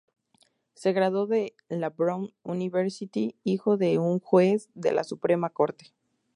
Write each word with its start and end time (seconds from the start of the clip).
Se 0.73 0.93
graduó 0.93 1.27
de 1.27 1.53
la 1.69 1.91
Brown 1.91 2.33
University, 2.41 3.35
hijo 3.43 3.77
de 3.77 3.99
un 3.99 4.19
Juez 4.19 4.67
de 4.73 4.93
la 4.93 5.03
Suprema 5.03 5.51
Corte. 5.51 5.93